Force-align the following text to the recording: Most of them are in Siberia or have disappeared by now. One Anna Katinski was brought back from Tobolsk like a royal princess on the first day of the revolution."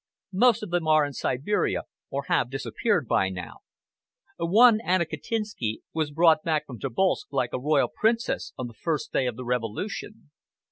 Most 0.33 0.63
of 0.63 0.71
them 0.71 0.87
are 0.87 1.05
in 1.05 1.13
Siberia 1.13 1.83
or 2.09 2.23
have 2.23 2.49
disappeared 2.49 3.07
by 3.07 3.29
now. 3.29 3.57
One 4.37 4.81
Anna 4.83 5.05
Katinski 5.05 5.81
was 5.93 6.09
brought 6.09 6.41
back 6.41 6.65
from 6.65 6.79
Tobolsk 6.79 7.27
like 7.31 7.53
a 7.53 7.59
royal 7.59 7.89
princess 7.95 8.51
on 8.57 8.65
the 8.65 8.73
first 8.73 9.13
day 9.13 9.27
of 9.27 9.35
the 9.35 9.45
revolution." 9.45 10.31